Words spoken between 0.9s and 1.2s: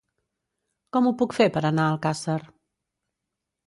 Com ho